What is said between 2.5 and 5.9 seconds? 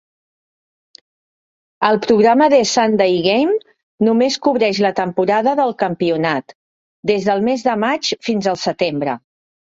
'The Sunday Game' només cobreix la temporada del